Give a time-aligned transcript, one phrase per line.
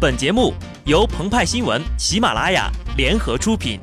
[0.00, 0.54] 本节目
[0.86, 3.78] 由澎湃新闻、喜马拉雅联合出品。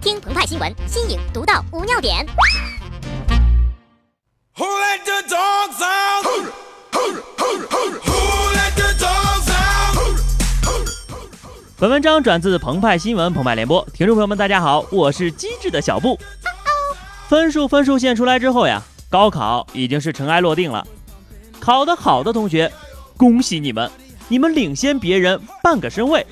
[0.00, 2.24] 听澎湃新闻，新颖独到，无尿点。
[4.56, 6.24] Who let the dogs out?
[6.92, 7.22] Who
[8.52, 9.98] let the dogs out?
[11.76, 16.16] 本文章转自澎湃新闻澎湃联播，听众朋友们，大家好，我是机智的小布。
[17.26, 20.86] 分数分数线出来之后呀，高考已经是尘埃落定了。
[21.58, 22.72] 考得好的同学，
[23.16, 23.90] 恭喜你们，
[24.32, 26.26] 你们领先别人半个身位。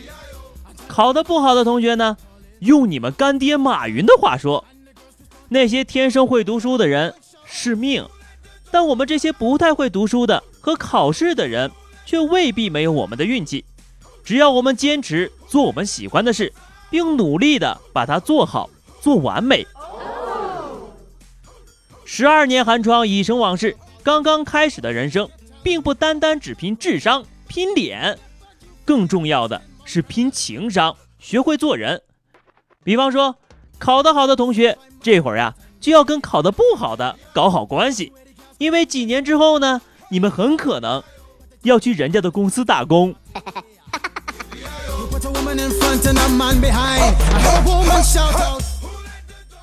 [0.88, 2.16] 考得不好的同学呢，
[2.60, 4.64] 用你们干爹马云的话说，
[5.50, 7.14] 那些天生会读书的人
[7.44, 8.02] 是命，
[8.70, 11.70] 但我们这些不太会读书的和考试的人，
[12.06, 13.66] 却未必没有我们的运气。
[14.24, 16.50] 只要我们坚持做我们喜欢的事，
[16.88, 18.70] 并努力的把它做好、
[19.02, 19.66] 做完美。
[22.06, 25.28] 十二年寒窗已成往事，刚刚开始的人生，
[25.62, 28.16] 并不单单只拼智商、拼脸，
[28.84, 32.00] 更重要的是拼情商，学会做人。
[32.84, 33.34] 比方说，
[33.76, 38.12] 考得好的同学，这会儿呀，就要跟考得不好的搞好关系，
[38.58, 41.02] 因为几年之后呢，你们很可能
[41.62, 43.12] 要去人家的公司打工。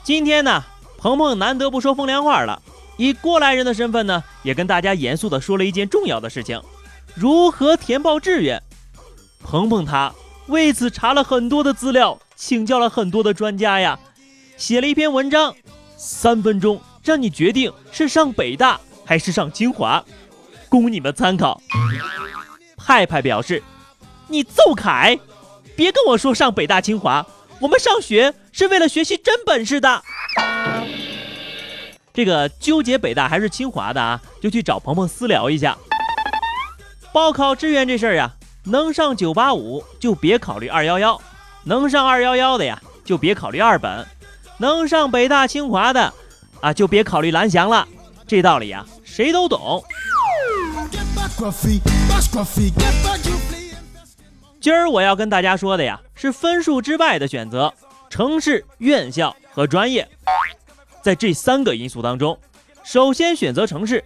[0.03, 0.61] 今天呢，
[0.97, 2.61] 鹏鹏难得不说风凉话了，
[2.97, 6.61] 以过来人的身份呢，也跟大家严肃的说了一件重要的事情：
[7.19, 8.61] 如何填报志愿。
[9.43, 10.13] 鹏鹏他
[10.45, 13.97] 为此查了很多的资料，请教了很多的专家呀，
[14.55, 15.55] 写了一篇文章，
[15.97, 20.05] 三分钟让你决定是上北大还是上清华，
[20.69, 21.59] 供你们参考。
[22.77, 23.63] 派派表示
[24.29, 25.19] ：“你奏凯，
[25.75, 27.25] 别跟我说上北大清华，
[27.59, 30.03] 我们上学是为了学习真本事的。”
[32.13, 35.75] 这个纠结北大还是清华的啊，就去找鹏鹏私聊一下。
[37.17, 38.31] 报考志愿这事儿呀，
[38.65, 41.19] 能上九八五就别考虑二幺幺，
[41.63, 44.05] 能上二幺幺的呀就别考虑二本，
[44.59, 46.13] 能上北大清华的
[46.61, 47.87] 啊就别考虑蓝翔了。
[48.27, 49.83] 这道理呀，谁都懂。
[54.61, 57.73] 今儿我要跟大家说的呀，是分数之外的选择，
[58.11, 60.08] 城市、院校和专业。
[61.02, 62.37] 在这三个因素当中，
[62.83, 64.05] 首先选择城市，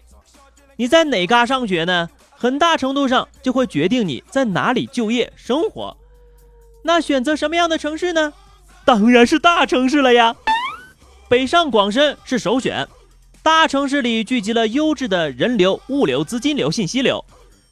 [0.77, 2.09] 你在哪嘎上学呢？
[2.41, 5.95] 很大程度上就会决定你在哪里就业生活。
[6.81, 8.33] 那选择什么样的城市呢？
[8.83, 10.35] 当然是大城市了呀。
[11.29, 12.87] 北上广深是首选，
[13.43, 17.23] 大城市里聚集了优质的人流、物流、资金流、信息流，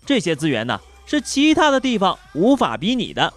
[0.06, 3.34] 这些资源呢是其他的地方无法比拟的。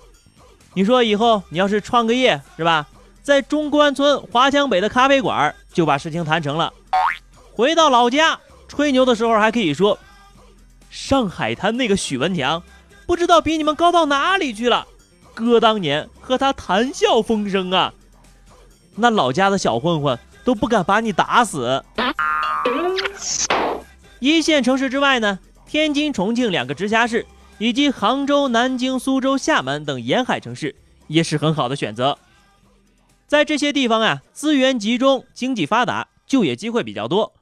[0.75, 2.87] 你说以后你要是创个业是吧，
[3.23, 6.71] 在中关村华强北的咖啡馆就把事情谈成了。
[7.55, 8.39] 回到老家
[8.69, 9.99] 吹牛的时候还可以说，
[10.93, 12.63] 上海滩那个许文强
[13.07, 14.87] 不知道比你们高到哪里去了，
[15.33, 17.95] 哥当年和他谈笑风生啊，
[18.97, 21.83] 那老家的小混混都不敢把你打死。
[24.19, 27.27] 一线城市之外呢，天津、重庆两个直辖市，
[27.57, 30.77] 以及杭州、南京、苏州、厦门等沿海城市
[31.07, 32.19] 也是很好的选择。
[33.27, 37.33] 在这些地方啊，资源集中，经济发达，就业机会比较多。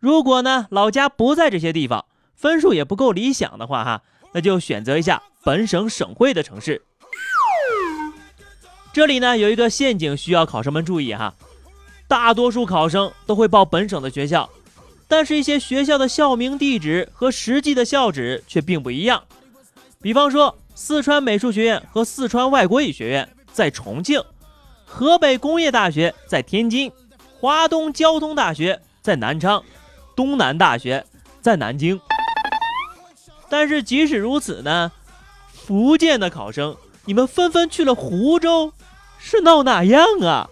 [0.00, 2.04] 如果呢老家不在这些地方，
[2.40, 4.02] 分数也不够理想的话哈，
[4.32, 6.82] 那就选择一下本省省会的城市。
[8.94, 11.34] 这里呢有一个陷阱需要考生们注意哈，
[12.08, 14.48] 大多数考生都会报本省的学校，
[15.06, 19.22] 但是一些学校的校名地址和实际的校址却并不一样。
[20.00, 24.18] 比方说，四川美术学院和四川外国语学院在重庆，
[24.86, 26.90] 河北工业大学在天津，
[27.38, 29.62] 华东交通大学在南昌，
[30.16, 31.04] 东南大学
[31.42, 32.00] 在南京。
[33.50, 34.92] 但是即使如此呢，
[35.52, 38.72] 福建的考生，你们纷纷去了湖州，
[39.18, 40.48] 是闹哪样啊？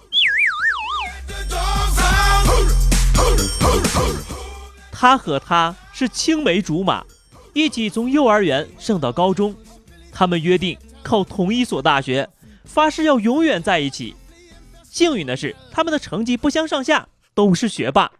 [4.91, 7.05] 他和她是青梅竹马，
[7.53, 9.55] 一起从幼儿园上到高中，
[10.13, 12.29] 他们约定考同一所大学，
[12.65, 14.17] 发誓要永远在一起。
[14.83, 18.11] 幸运的是，他们的成绩不相上下，都是学霸，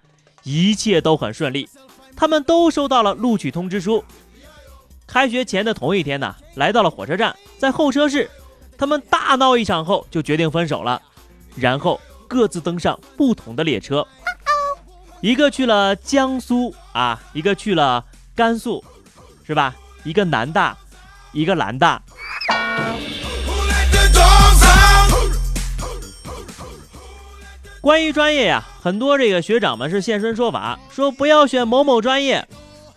[0.45, 1.69] 一切都很顺利。
[2.15, 4.05] 他们都收到了录取通知书。
[5.09, 8.31] 开学前的同一天呢，来到了火车站，在候车室，
[8.77, 11.01] 他们大闹一场后就决定分手了，
[11.57, 14.07] 然后各自登上不同的列车。
[15.23, 18.05] 一个去了江苏啊，一个去了
[18.37, 18.85] 甘肃，
[19.47, 19.75] 是吧？
[20.05, 20.77] 一个南大，
[21.33, 22.01] 一个兰大。
[27.81, 32.47] 关于专业呀，很多这个学长们是现身说法，说不要选某某专业，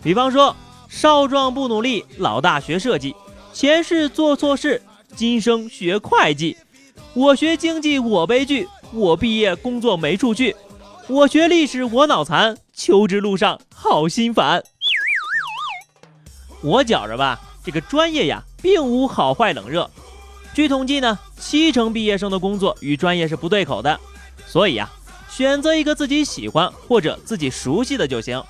[0.02, 0.54] 比方说
[0.92, 3.16] 少壮不努力，老大学设计；
[3.54, 4.82] 前世做错事，
[5.16, 6.54] 今生学会计。
[7.14, 10.54] 我学经济我悲剧，我毕业工作没处去。
[11.08, 14.62] 我学历史我脑残，求职路上好心烦。
[16.60, 19.90] 我觉着吧，这个专业呀，并无好坏冷热。
[20.52, 23.98] 据统计呢，七成毕业生的工作与专业是不对口的，
[24.46, 24.90] 所以呀，
[25.30, 28.40] 选择一个自己喜欢或者自己熟悉的就行。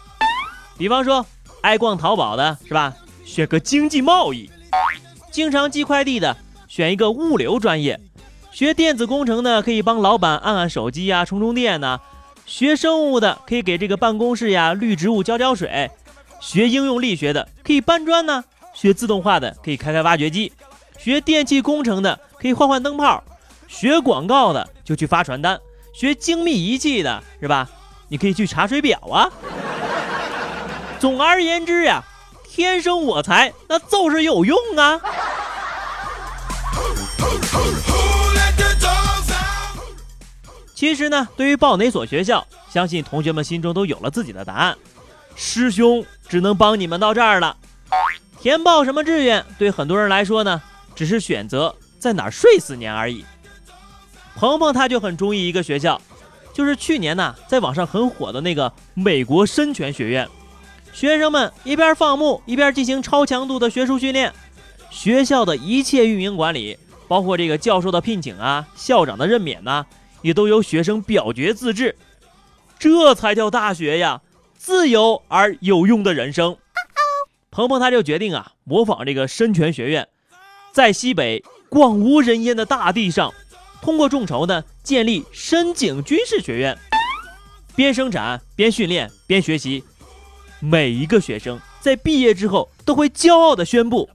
[0.76, 1.24] 比方说，
[1.62, 2.94] 爱逛淘宝的是吧？
[3.25, 4.50] 选个经济贸易。
[5.31, 6.37] 经常寄快递的，
[6.69, 7.99] 选一个物流专业。
[8.50, 12.00] 学电子工程的可以帮老板按按手机呀、充充电呢。
[12.44, 15.91] 学生物的可以给这个办公室呀绿植物浇浇水。
[16.41, 18.44] 学应用力学的可以搬砖呢。
[18.75, 20.53] 学自动化的可以开开挖掘机。
[20.99, 23.23] 学电气工程的可以换换灯泡。
[23.69, 25.59] 学广告的就去发传单。
[25.94, 27.70] 学精密仪器的是吧？
[28.09, 29.31] 你可以去查水表啊。
[31.02, 32.04] 总而言之呀，
[32.49, 35.00] 天生我材那就是有用啊。
[40.72, 44.78] 其实呢，对于报哪所学校，相信同学们心中都有了自己的答案。
[45.34, 47.56] 师兄只能帮你们到这儿了。
[48.40, 50.62] 填报什么志愿，对很多人来说呢，
[50.94, 53.25] 只是选择在哪儿睡四年而已。
[54.37, 56.00] 鹏鹏他就很中意一个学校，
[56.54, 60.28] 就是去年呢在网上很火的那个美国深泉学院。
[60.92, 64.32] 学生们一边放牧，一边进行超强度的学术训练。
[64.90, 66.76] 学校的一切运营管理，
[67.08, 69.86] 包括这个教授的聘请啊、校长的任免呐、
[70.20, 71.96] 也都由学生表决自治。
[72.78, 74.20] 这才叫大学呀，
[74.58, 76.56] 自由而有用的人生。
[77.50, 80.06] 鹏鹏他就决定啊，模仿这个深泉学院，
[80.72, 83.32] 在西北广无人烟的大地上，
[83.80, 86.76] 通过众筹呢，建立深井军事学院，
[87.74, 89.82] 边生产边训练边学习。
[90.64, 94.09] 每一个学生在毕业之后都会骄傲地宣布：“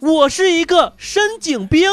[0.00, 1.86] 我是一个深井兵。”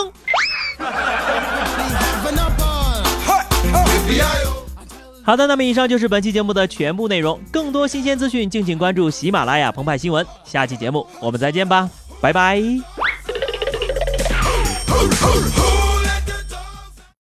[5.24, 7.38] 好的，那么以上就是本期节目的全部内容。
[7.52, 10.26] 更多新鲜资讯，敬请关注喜马拉雅澎湃新闻。
[10.46, 11.90] 下期节目我们再见吧，
[12.22, 12.64] 拜拜。